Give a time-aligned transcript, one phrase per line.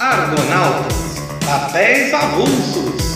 [0.00, 0.94] Argonautas,
[1.44, 3.07] papéis avulsos.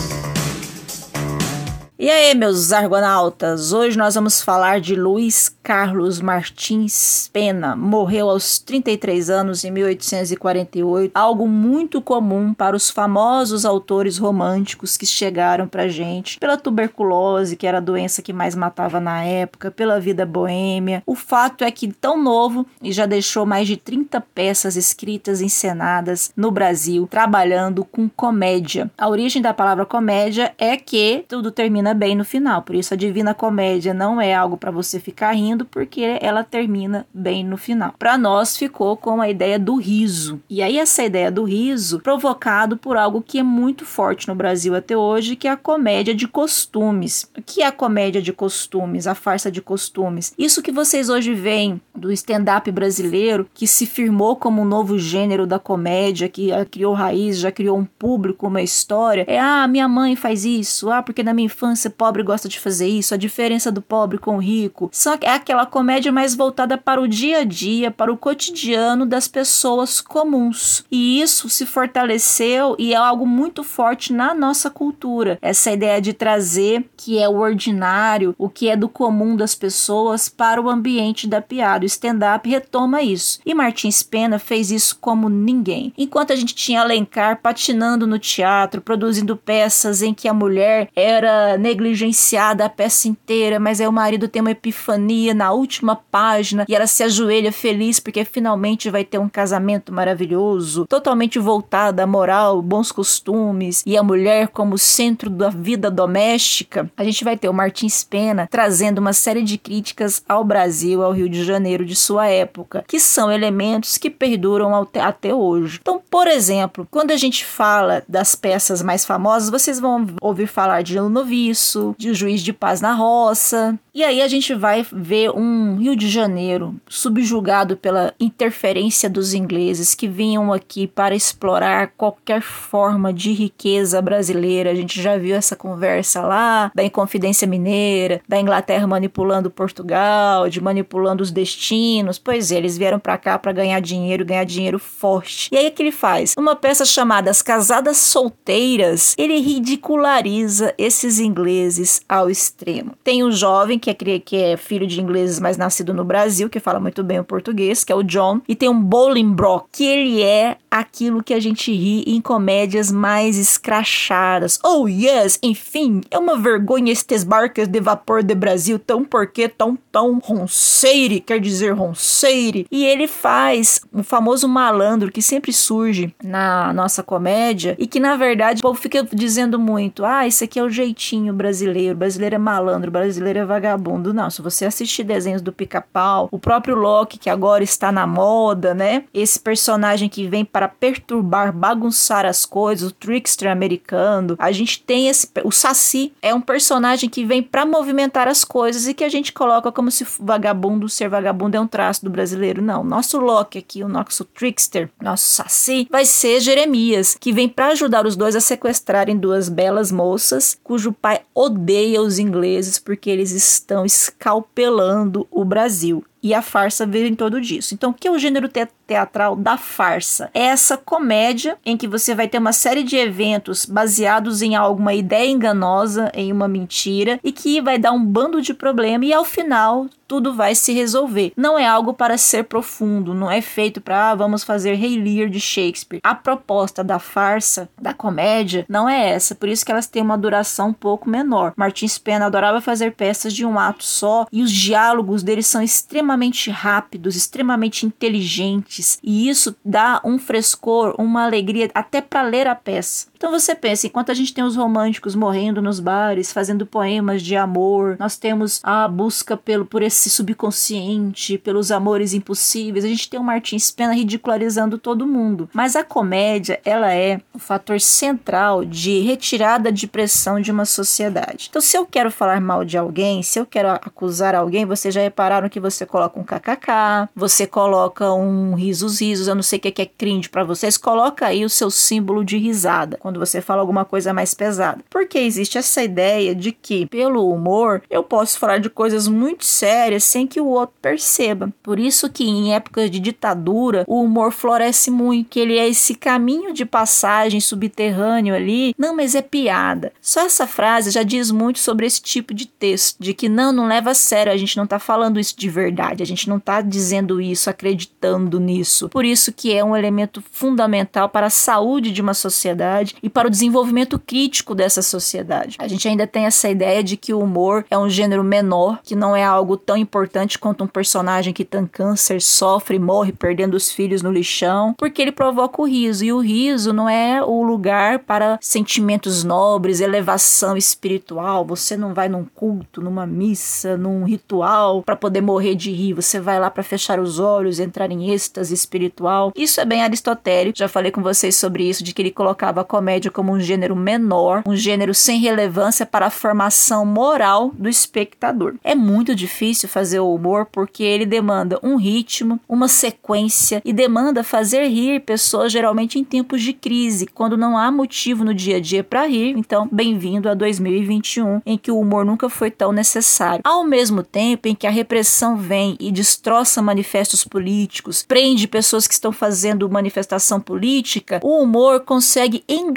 [2.03, 3.71] E aí, meus argonautas?
[3.71, 7.77] Hoje nós vamos falar de Luiz Carlos Martins Pena.
[7.77, 15.05] Morreu aos 33 anos em 1848, algo muito comum para os famosos autores românticos que
[15.05, 19.97] chegaram pra gente pela tuberculose, que era a doença que mais matava na época, pela
[19.97, 21.01] vida boêmia.
[21.05, 25.45] O fato é que tão novo e já deixou mais de 30 peças escritas e
[25.45, 28.91] encenadas no Brasil, trabalhando com comédia.
[28.97, 32.61] A origem da palavra comédia é que tudo termina bem no final.
[32.61, 37.05] Por isso a Divina Comédia não é algo para você ficar rindo, porque ela termina
[37.13, 37.93] bem no final.
[37.97, 40.41] Para nós ficou com a ideia do riso.
[40.49, 44.75] E aí essa ideia do riso provocado por algo que é muito forte no Brasil
[44.75, 47.29] até hoje, que é a comédia de costumes.
[47.37, 49.07] O que é a comédia de costumes?
[49.07, 50.33] A farsa de costumes.
[50.37, 55.45] Isso que vocês hoje veem do stand-up brasileiro, que se firmou como um novo gênero
[55.45, 59.25] da comédia, que criou raiz, já criou um público, uma história.
[59.27, 62.59] É, ah, minha mãe faz isso, ah, porque na minha infância ser pobre gosta de
[62.59, 64.89] fazer isso, a diferença do pobre com o rico.
[65.19, 69.27] Que é aquela comédia mais voltada para o dia a dia, para o cotidiano das
[69.27, 70.83] pessoas comuns.
[70.91, 75.37] E isso se fortaleceu e é algo muito forte na nossa cultura.
[75.41, 80.29] Essa ideia de trazer que é o ordinário, o que é do comum das pessoas
[80.29, 81.83] para o ambiente da piada.
[81.83, 83.39] O stand-up retoma isso.
[83.45, 85.93] E Martins Pena fez isso como ninguém.
[85.97, 91.57] Enquanto a gente tinha Alencar patinando no teatro, produzindo peças em que a mulher era
[91.73, 96.75] negligenciada a peça inteira, mas aí o marido tem uma epifania na última página e
[96.75, 102.61] ela se ajoelha feliz porque finalmente vai ter um casamento maravilhoso, totalmente voltado à moral,
[102.61, 106.89] bons costumes e a mulher como centro da vida doméstica.
[106.95, 111.11] A gente vai ter o Martins Pena trazendo uma série de críticas ao Brasil, ao
[111.11, 115.79] Rio de Janeiro de sua época, que são elementos que perduram até hoje.
[115.81, 120.81] Então, por exemplo, quando a gente fala das peças mais famosas, vocês vão ouvir falar
[120.81, 123.79] de Noviço, isso, de juiz de paz na roça.
[123.95, 129.93] E aí a gente vai ver um Rio de Janeiro subjugado pela interferência dos ingleses
[129.93, 134.71] que vinham aqui para explorar qualquer forma de riqueza brasileira.
[134.71, 140.59] A gente já viu essa conversa lá da Inconfidência Mineira, da Inglaterra manipulando Portugal, de
[140.59, 142.17] manipulando os destinos.
[142.17, 145.49] Pois é, eles vieram para cá para ganhar dinheiro, ganhar dinheiro forte.
[145.51, 146.33] E aí o que ele faz?
[146.35, 152.93] Uma peça chamada As Casadas Solteiras, ele ridiculariza esses ingleses ao extremo.
[153.03, 156.59] Tem um jovem que é, que é filho de ingleses, mas nascido no Brasil, que
[156.59, 160.21] fala muito bem o português, que é o John, e tem um Bolingbroke, que ele
[160.21, 164.59] é aquilo que a gente ri em comédias mais escrachadas.
[164.63, 169.77] Oh yes, enfim, é uma vergonha estes barcas de vapor de Brasil tão porque tão
[169.91, 172.65] tão ronceire, quer dizer ronceire.
[172.71, 178.15] E ele faz o famoso malandro que sempre surge na nossa comédia e que na
[178.15, 182.39] verdade o povo fica dizendo muito: "Ah, esse aqui é o jeitinho brasileiro, brasileiro é
[182.39, 183.72] malandro, brasileiro é vagabundo".
[183.77, 188.73] Não, se você assistir desenhos do Pica-Pau, o próprio Loki que agora está na moda,
[188.73, 189.05] né?
[189.13, 194.35] Esse personagem que vem para perturbar, bagunçar as coisas, o trickster americano.
[194.39, 198.87] A gente tem esse o Saci é um personagem que vem para movimentar as coisas
[198.87, 202.09] e que a gente coloca como como se vagabundo ser vagabundo é um traço do
[202.09, 202.61] brasileiro.
[202.61, 202.85] Não.
[202.85, 208.05] Nosso Loki aqui, o nosso trickster, nosso Saci, vai ser Jeremias, que vem para ajudar
[208.05, 213.62] os dois a sequestrarem duas belas moças, cujo pai odeia os ingleses porque eles estão
[213.85, 217.73] escalpelando o Brasil e a farsa veio em todo disso.
[217.73, 220.29] Então, o que é o gênero te teatral da farsa?
[220.33, 224.93] É essa comédia em que você vai ter uma série de eventos baseados em alguma
[224.93, 229.25] ideia enganosa, em uma mentira, e que vai dar um bando de problema e ao
[229.25, 231.33] final tudo vai se resolver.
[231.35, 235.27] Não é algo para ser profundo, não é feito para ah, vamos fazer Rei Lear
[235.27, 236.01] de Shakespeare.
[236.03, 240.17] A proposta da farsa, da comédia, não é essa, por isso que elas têm uma
[240.17, 241.53] duração um pouco menor.
[241.55, 246.12] Martins Pena adorava fazer peças de um ato só e os diálogos deles são extremamente
[246.51, 253.07] rápidos, extremamente inteligentes, e isso dá um frescor, uma alegria até para ler a peça.
[253.23, 257.37] Então você pensa, enquanto a gente tem os românticos morrendo nos bares, fazendo poemas de
[257.37, 263.17] amor, nós temos a busca pelo por esse subconsciente, pelos amores impossíveis, a gente tem
[263.17, 265.49] o Martins Pena ridicularizando todo mundo.
[265.53, 271.47] Mas a comédia, ela é o fator central de retirada de pressão de uma sociedade.
[271.49, 274.99] Então, se eu quero falar mal de alguém, se eu quero acusar alguém, vocês já
[274.99, 279.61] repararam que você coloca um kkk, você coloca um risos risos, eu não sei o
[279.61, 282.97] que é cringe para vocês, coloca aí o seu símbolo de risada.
[282.99, 284.83] Quando quando você fala alguma coisa mais pesada.
[284.89, 290.03] Porque existe essa ideia de que, pelo humor, eu posso falar de coisas muito sérias
[290.03, 291.53] sem que o outro perceba.
[291.61, 295.93] Por isso que em épocas de ditadura, o humor floresce muito, que ele é esse
[295.93, 298.73] caminho de passagem subterrâneo ali.
[298.77, 299.93] Não, mas é piada.
[300.01, 303.67] Só essa frase já diz muito sobre esse tipo de texto, de que não, não
[303.67, 306.61] leva a sério, a gente não tá falando isso de verdade, a gente não tá
[306.61, 308.89] dizendo isso, acreditando nisso.
[308.89, 313.27] Por isso que é um elemento fundamental para a saúde de uma sociedade e para
[313.27, 315.57] o desenvolvimento crítico dessa sociedade.
[315.59, 318.95] A gente ainda tem essa ideia de que o humor é um gênero menor, que
[318.95, 323.71] não é algo tão importante quanto um personagem que tem câncer, sofre, morre perdendo os
[323.71, 326.05] filhos no lixão, porque ele provoca o riso.
[326.05, 331.45] E o riso não é o lugar para sentimentos nobres, elevação espiritual.
[331.45, 335.93] Você não vai num culto, numa missa, num ritual para poder morrer de rir.
[335.93, 339.33] Você vai lá para fechar os olhos, entrar em êxtase espiritual.
[339.35, 340.57] Isso é bem aristotélico.
[340.57, 343.77] Já falei com vocês sobre isso, de que ele colocava a comédia como um gênero
[343.77, 348.55] menor, um gênero sem relevância para a formação moral do espectador.
[348.61, 354.21] É muito difícil fazer o humor porque ele demanda um ritmo, uma sequência e demanda
[354.21, 358.59] fazer rir pessoas geralmente em tempos de crise, quando não há motivo no dia a
[358.59, 359.33] dia para rir.
[359.37, 363.43] Então, bem-vindo a 2021, em que o humor nunca foi tão necessário.
[363.45, 368.93] Ao mesmo tempo em que a repressão vem e destroça manifestos políticos, prende pessoas que
[368.93, 372.72] estão fazendo manifestação política, o humor consegue enganar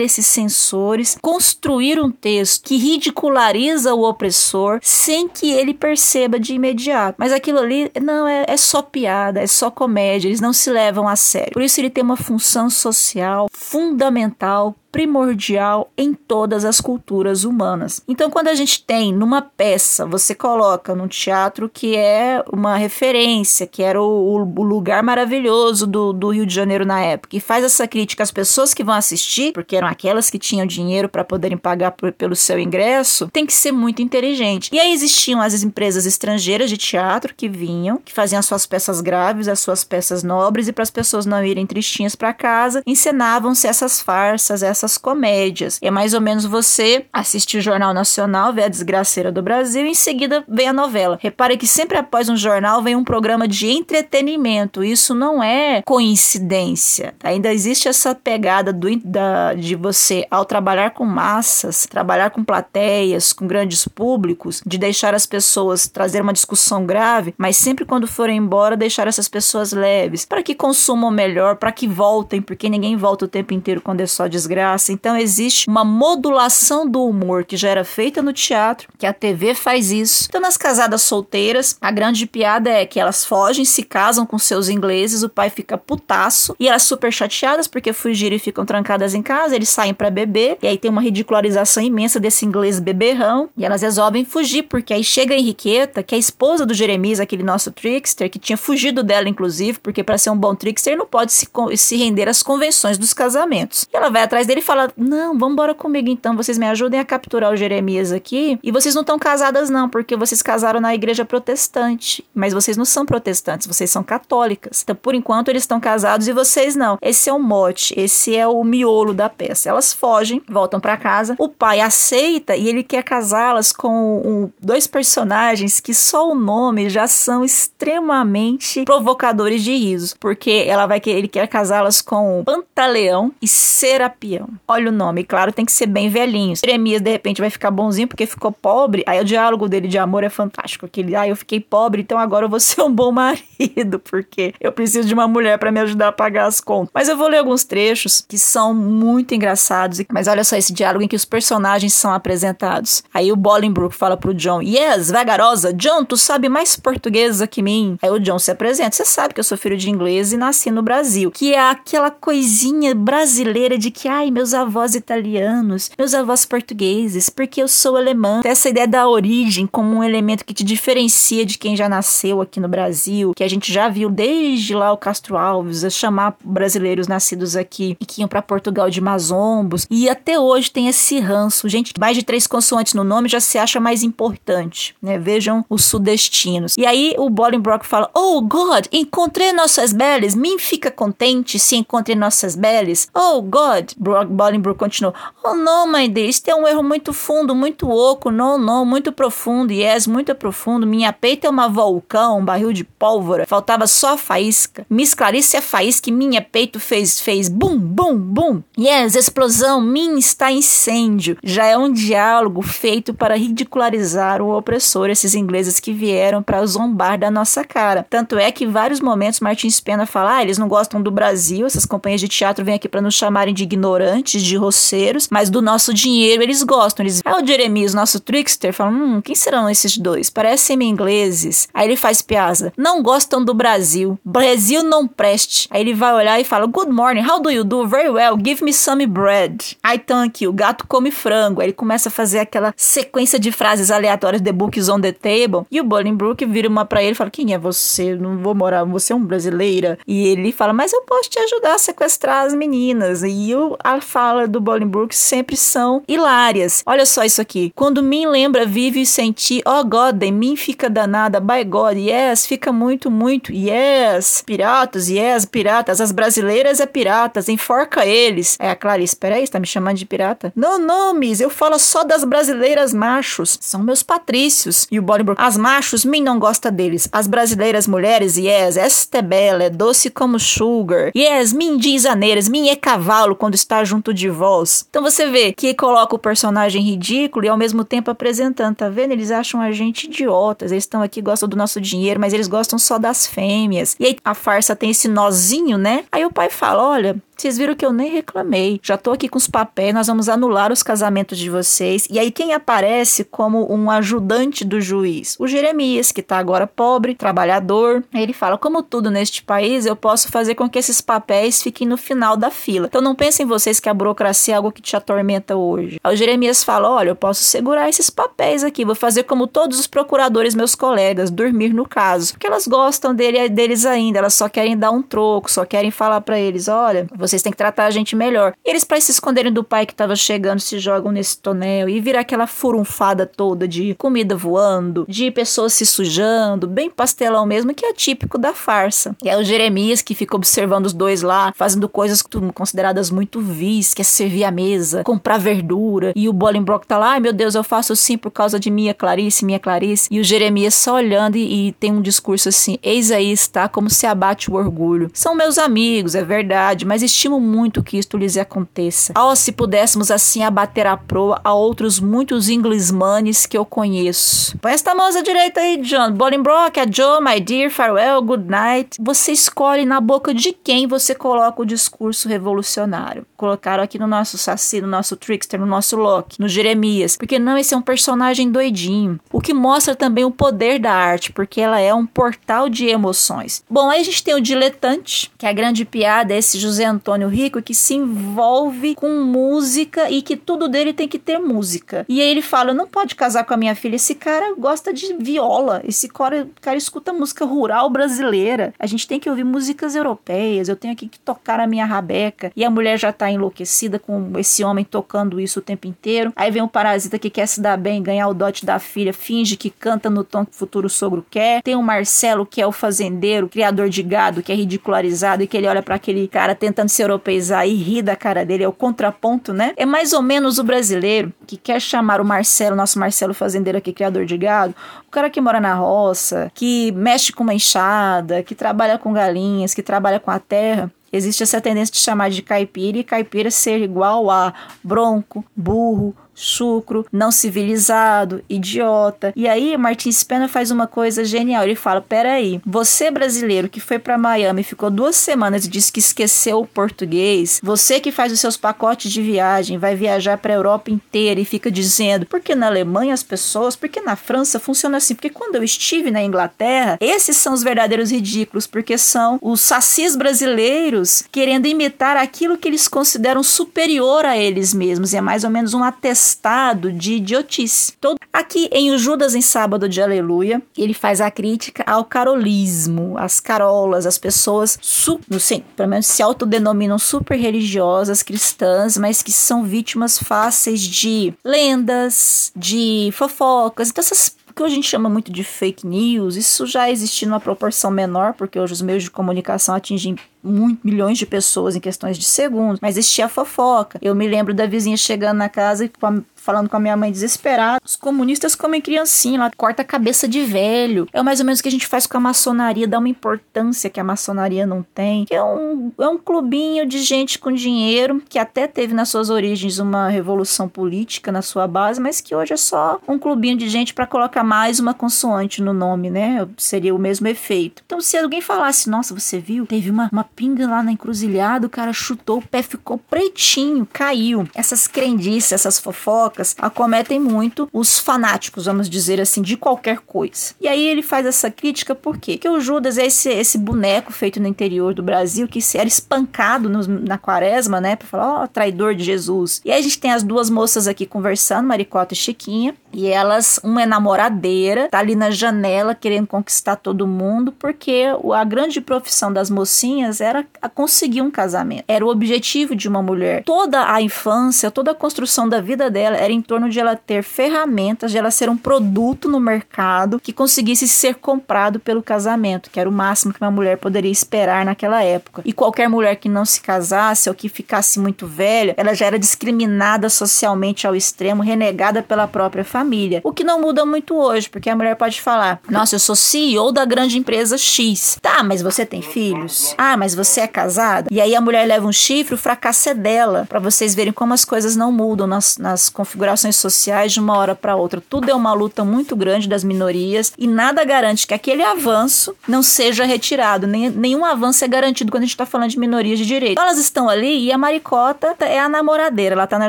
[0.00, 7.16] esses censores, construir um texto que ridiculariza o opressor sem que ele perceba de imediato.
[7.18, 11.08] Mas aquilo ali não é, é só piada, é só comédia, eles não se levam
[11.08, 11.52] a sério.
[11.52, 18.02] Por isso ele tem uma função social fundamental primordial em todas as culturas humanas.
[18.06, 23.66] Então, quando a gente tem numa peça, você coloca num teatro que é uma referência,
[23.66, 27.64] que era o, o lugar maravilhoso do, do, Rio de Janeiro na época, e faz
[27.64, 31.56] essa crítica às pessoas que vão assistir, porque eram aquelas que tinham dinheiro para poderem
[31.56, 34.68] pagar por, pelo seu ingresso, tem que ser muito inteligente.
[34.72, 39.00] E aí existiam as empresas estrangeiras de teatro que vinham, que faziam as suas peças
[39.00, 43.66] graves, as suas peças nobres, e para as pessoas não irem tristinhas para casa, encenavam-se
[43.66, 45.78] essas farsas, essas essas comédias.
[45.80, 49.90] É mais ou menos você assistir o Jornal Nacional, ver a desgraceira do Brasil e
[49.90, 51.18] em seguida vem a novela.
[51.20, 54.82] Repare que sempre após um jornal vem um programa de entretenimento.
[54.82, 57.14] Isso não é coincidência.
[57.22, 63.32] Ainda existe essa pegada do, da, de você, ao trabalhar com massas, trabalhar com plateias,
[63.32, 68.38] com grandes públicos, de deixar as pessoas trazer uma discussão grave, mas sempre quando forem
[68.38, 73.26] embora, deixar essas pessoas leves, para que consumam melhor, para que voltem, porque ninguém volta
[73.26, 74.92] o tempo inteiro quando é só desgraça graça.
[74.92, 79.54] Então existe uma modulação do humor que já era feita no teatro, que a TV
[79.54, 80.26] faz isso.
[80.28, 84.68] Então nas casadas solteiras, a grande piada é que elas fogem, se casam com seus
[84.68, 89.22] ingleses, o pai fica putaço e elas super chateadas porque fugiram e ficam trancadas em
[89.22, 93.64] casa, eles saem para beber e aí tem uma ridicularização imensa desse inglês beberrão e
[93.64, 97.42] elas resolvem fugir porque aí chega a Henriqueta, que é a esposa do Jeremias, aquele
[97.42, 101.32] nosso trickster, que tinha fugido dela inclusive, porque para ser um bom trickster não pode
[101.32, 103.86] se, se render às convenções dos casamentos.
[103.92, 107.52] E ela vai atrás dele fala: Não, vamos comigo então, vocês me ajudem a capturar
[107.52, 108.58] o Jeremias aqui.
[108.62, 112.24] E vocês não estão casadas, não, porque vocês casaram na igreja protestante.
[112.34, 114.82] Mas vocês não são protestantes, vocês são católicas.
[114.82, 116.98] Então, por enquanto, eles estão casados e vocês não.
[117.00, 119.68] Esse é o mote, esse é o miolo da peça.
[119.68, 121.34] Elas fogem, voltam para casa.
[121.38, 126.88] O pai aceita e ele quer casá-las com um, dois personagens que só o nome
[126.88, 130.16] já são extremamente provocadores de riso.
[130.18, 134.48] Porque ela vai querer, ele quer casá-las com Pantaleão e Serapião.
[134.66, 136.54] Olha o nome, claro, tem que ser bem velhinho.
[136.56, 139.02] Jeremias, de repente, vai ficar bonzinho porque ficou pobre.
[139.06, 140.86] Aí o diálogo dele de amor é fantástico.
[140.86, 144.72] Aquele, ah, eu fiquei pobre, então agora eu vou ser um bom marido, porque eu
[144.72, 146.90] preciso de uma mulher para me ajudar a pagar as contas.
[146.94, 150.00] Mas eu vou ler alguns trechos que são muito engraçados.
[150.10, 153.02] Mas olha só esse diálogo em que os personagens são apresentados.
[153.12, 157.62] Aí o Bolingbroke fala pro John: Yes, vagarosa, John, tu sabe mais português do que
[157.62, 157.96] mim.
[158.02, 160.70] Aí o John se apresenta: Você sabe que eu sou filho de inglês e nasci
[160.70, 161.30] no Brasil.
[161.30, 167.62] Que é aquela coisinha brasileira de que, ai, meus avós italianos, meus avós portugueses, porque
[167.62, 168.40] eu sou alemã.
[168.44, 172.58] Essa ideia da origem como um elemento que te diferencia de quem já nasceu aqui
[172.58, 177.06] no Brasil, que a gente já viu desde lá o Castro Alves a chamar brasileiros
[177.06, 179.86] nascidos aqui e que iam para Portugal de mazombos.
[179.88, 181.68] E até hoje tem esse ranço.
[181.68, 185.18] Gente, mais de três consoantes no nome já se acha mais importante, né?
[185.18, 186.76] Vejam os sudestinos.
[186.76, 190.34] E aí o Bolingbroke fala: Oh God, encontrei nossas belas.
[190.34, 193.08] Mim fica contente se encontrei nossas belas.
[193.14, 193.92] Oh God,
[194.32, 195.14] Bolingbroke continuou.
[195.44, 199.12] Oh, não, my dear, isso é um erro muito fundo, muito oco, não, não, muito
[199.12, 200.86] profundo, yes, muito profundo.
[200.86, 203.46] Minha peita é uma vulcão, um barril de pólvora.
[203.46, 204.86] Faltava só a faísca.
[204.88, 208.62] Miss Clarice é faísca e minha peito fez, fez bum, bum, bum.
[208.78, 211.36] Yes, explosão, minha está incêndio.
[211.42, 217.18] Já é um diálogo feito para ridicularizar o opressor, esses ingleses que vieram para zombar
[217.18, 218.06] da nossa cara.
[218.08, 221.66] Tanto é que em vários momentos Martins Pena fala, ah, eles não gostam do Brasil,
[221.66, 225.62] essas companhias de teatro vêm aqui para nos chamarem de ignorantes, de roceiros, mas do
[225.62, 227.04] nosso dinheiro eles gostam.
[227.04, 230.28] Eles, ah, o Jeremias, nosso trickster, fala, hum, quem serão esses dois?
[230.28, 231.68] Parecem ingleses.
[231.72, 234.18] Aí ele faz piada, não gostam do Brasil.
[234.24, 235.68] Brasil não preste.
[235.70, 237.86] Aí ele vai olhar e fala, good morning, how do you do?
[237.86, 239.76] Very well, give me some bread.
[239.84, 241.60] I thank you, o gato come frango.
[241.60, 245.66] Aí ele começa a fazer aquela sequência de frases aleatórias, the books on the table.
[245.70, 248.14] E o Bolingbroke vira uma pra ele e fala, quem é você?
[248.14, 249.98] Não vou morar, você é um brasileira.
[250.06, 253.22] E ele fala, mas eu posso te ajudar a sequestrar as meninas.
[253.22, 256.82] E o, a fala do Bolingbroke sempre são hilárias.
[256.84, 257.72] Olha só isso aqui.
[257.74, 262.46] Quando mim lembra, vive e senti, oh God, em mim fica danada, by God, yes,
[262.46, 264.42] fica muito, muito, yes.
[264.44, 266.00] Piratas, yes, piratas.
[266.00, 268.56] As brasileiras é piratas, enforca eles.
[268.60, 270.52] É a Clarice, peraí, você tá me chamando de pirata?
[270.54, 273.58] Não, não, Miss, eu falo só das brasileiras machos.
[273.60, 274.86] São meus patrícios.
[274.90, 277.08] E o Bolingbroke, as machos, mim não gosta deles.
[277.12, 281.12] As brasileiras mulheres, yes, esta é bela, é doce como sugar.
[281.16, 284.86] Yes, mim diz aneiras, mim é cavalo quando está junto de vós.
[284.88, 289.12] Então você vê que coloca o personagem ridículo e ao mesmo tempo apresentando, tá vendo?
[289.12, 290.72] Eles acham a gente idiotas.
[290.72, 293.94] Eles estão aqui, gostam do nosso dinheiro, mas eles gostam só das fêmeas.
[294.00, 296.04] E aí a farsa tem esse nozinho, né?
[296.10, 298.78] Aí o pai fala: olha, vocês viram que eu nem reclamei.
[298.84, 302.06] Já tô aqui com os papéis, nós vamos anular os casamentos de vocês.
[302.08, 305.34] E aí quem aparece como um ajudante do juiz?
[305.40, 308.04] O Jeremias, que tá agora pobre, trabalhador.
[308.14, 311.96] Ele fala: "Como tudo neste país, eu posso fazer com que esses papéis fiquem no
[311.96, 312.86] final da fila.
[312.86, 316.16] Então não pensem vocês que a burocracia é algo que te atormenta hoje." Aí o
[316.16, 320.54] Jeremias fala: "Olha, eu posso segurar esses papéis aqui, vou fazer como todos os procuradores
[320.54, 324.92] meus colegas, dormir no caso, porque elas gostam dele deles ainda, elas só querem dar
[324.92, 328.14] um troco, só querem falar para eles: "Olha, você vocês têm que tratar a gente
[328.14, 328.52] melhor.
[328.64, 332.00] E eles, para se esconderem do pai que tava chegando, se jogam nesse tonel e
[332.00, 337.86] vira aquela furunfada toda de comida voando, de pessoas se sujando, bem pastelão mesmo, que
[337.86, 339.16] é típico da farsa.
[339.22, 342.22] E é o Jeremias que fica observando os dois lá, fazendo coisas
[342.54, 346.12] consideradas muito vis, que é servir a mesa, comprar verdura.
[346.14, 348.92] E o Bolingbroke tá lá, ai meu Deus, eu faço sim por causa de minha
[348.92, 350.08] Clarice, minha Clarice.
[350.10, 353.88] E o Jeremias só olhando e, e tem um discurso assim: eis aí está como
[353.88, 355.10] se abate o orgulho.
[355.14, 359.12] São meus amigos, é verdade, mas estimo muito que isto lhes aconteça.
[359.16, 364.58] Oh, se pudéssemos assim abater a proa a outros muitos inglesmanes que eu conheço.
[364.58, 366.12] Põe esta à direita aí, John.
[366.12, 368.96] Bolingbroke, a Joe, my dear, farewell, good night.
[369.00, 373.24] Você escolhe na boca de quem você coloca o discurso revolucionário.
[373.42, 377.16] Colocaram aqui no nosso Saci, no nosso Trickster, no nosso Loki, no Jeremias.
[377.16, 379.18] Porque não, esse é um personagem doidinho.
[379.32, 383.64] O que mostra também o poder da arte, porque ela é um portal de emoções.
[383.70, 387.12] Bom, aí a gente tem o diletante, que é a grande piada, esse José Antônio
[387.12, 392.06] Antônio Rico que se envolve com música e que tudo dele tem que ter música.
[392.08, 393.96] E aí ele fala: não pode casar com a minha filha.
[393.96, 395.82] Esse cara gosta de viola.
[395.84, 398.72] Esse cara, cara escuta música rural brasileira.
[398.78, 400.68] A gente tem que ouvir músicas europeias.
[400.68, 402.52] Eu tenho aqui que tocar a minha rabeca.
[402.56, 406.32] E a mulher já tá enlouquecida com esse homem tocando isso o tempo inteiro.
[406.36, 409.56] Aí vem um parasita que quer se dar bem, ganhar o dote da filha, finge
[409.56, 411.62] que canta no tom que o futuro sogro quer.
[411.62, 415.56] Tem o Marcelo, que é o fazendeiro, criador de gado, que é ridicularizado e que
[415.56, 418.72] ele olha para aquele cara tentando se europeizar e rir da cara dele, é o
[418.72, 419.72] contraponto, né?
[419.76, 423.92] É mais ou menos o brasileiro que quer chamar o Marcelo, nosso Marcelo fazendeiro aqui,
[423.92, 424.74] criador de gado,
[425.06, 429.74] o cara que mora na roça, que mexe com uma enxada, que trabalha com galinhas,
[429.74, 433.80] que trabalha com a terra, existe essa tendência de chamar de caipira e caipira ser
[433.80, 439.32] igual a bronco, burro, chucro, não civilizado, idiota.
[439.36, 441.64] E aí Martins Pena faz uma coisa genial.
[441.64, 446.00] Ele fala: "Peraí, você brasileiro que foi para Miami, ficou duas semanas e disse que
[446.00, 450.56] esqueceu o português, você que faz os seus pacotes de viagem, vai viajar para a
[450.56, 455.14] Europa inteira e fica dizendo: porque na Alemanha as pessoas, porque na França funciona assim,
[455.14, 460.16] porque quando eu estive na Inglaterra, esses são os verdadeiros ridículos, porque são os sacis
[460.16, 465.12] brasileiros querendo imitar aquilo que eles consideram superior a eles mesmos.
[465.12, 467.92] E é mais ou menos um atestado estado de idiotice.
[468.00, 468.18] Todo...
[468.32, 473.38] Aqui em O Judas em Sábado de Aleluia, ele faz a crítica ao carolismo, as
[473.38, 475.20] carolas, as pessoas, su...
[475.38, 482.52] sim, pelo menos se autodenominam super religiosas, cristãs, mas que são vítimas fáceis de lendas,
[482.56, 486.90] de fofocas, então essas o que a gente chama muito de fake news, isso já
[486.90, 491.76] existe numa proporção menor, porque hoje os meios de comunicação atingem muito, milhões de pessoas
[491.76, 493.98] em questões de segundos, mas existia fofoca.
[494.02, 495.90] Eu me lembro da vizinha chegando na casa e
[496.34, 497.80] falando com a minha mãe desesperada.
[497.84, 501.06] Os comunistas comem criancinha, lá corta a cabeça de velho.
[501.12, 503.88] É mais ou menos o que a gente faz com a maçonaria, dá uma importância
[503.88, 505.26] que a maçonaria não tem.
[505.30, 509.78] É um, é um clubinho de gente com dinheiro que até teve nas suas origens
[509.78, 513.94] uma revolução política na sua base, mas que hoje é só um clubinho de gente
[513.94, 516.46] para colocar mais uma consoante no nome, né?
[516.56, 517.82] Seria o mesmo efeito.
[517.86, 519.66] Então, se alguém falasse, nossa, você viu?
[519.66, 524.48] Teve uma, uma pinga lá na encruzilhada, o cara chutou, o pé ficou pretinho, caiu.
[524.54, 530.54] Essas crendices, essas fofocas acometem muito os fanáticos, vamos dizer assim, de qualquer coisa.
[530.60, 532.32] E aí ele faz essa crítica por quê?
[532.32, 536.68] Porque o Judas é esse, esse boneco feito no interior do Brasil que era espancado
[536.68, 537.96] na quaresma, né?
[537.96, 539.60] Pra falar, ó, oh, traidor de Jesus.
[539.64, 543.58] E aí a gente tem as duas moças aqui conversando, Maricota e Chiquinha, e elas,
[543.62, 549.32] uma é namoradeira, tá ali na janela querendo conquistar todo mundo, porque a grande profissão
[549.32, 551.84] das mocinhas era conseguir um casamento.
[551.88, 553.42] Era o objetivo de uma mulher.
[553.44, 557.22] Toda a infância, toda a construção da vida dela era em torno de ela ter
[557.22, 562.78] ferramentas, de ela ser um produto no mercado que conseguisse ser comprado pelo casamento, que
[562.78, 565.42] era o máximo que uma mulher poderia esperar naquela época.
[565.44, 569.18] E qualquer mulher que não se casasse ou que ficasse muito velha, ela já era
[569.18, 573.20] discriminada socialmente ao extremo, renegada pela própria família.
[573.24, 576.72] O que não muda muito hoje, porque a mulher pode falar: "Nossa, eu sou CEO
[576.72, 578.18] da grande empresa X".
[578.20, 579.74] Tá, mas você tem filhos?
[579.76, 581.08] Ah, mas você é casada?
[581.10, 584.34] E aí a mulher leva um chifre, o fracasso é dela, para vocês verem como
[584.34, 588.02] as coisas não mudam nas, nas configurações sociais de uma hora para outra.
[588.08, 592.62] Tudo é uma luta muito grande das minorias e nada garante que aquele avanço não
[592.62, 593.66] seja retirado.
[593.66, 596.52] Nem, nenhum avanço é garantido quando a gente está falando de minorias de direito.
[596.52, 599.34] Então, elas estão ali e a maricota é a namoradeira.
[599.34, 599.68] Ela tá na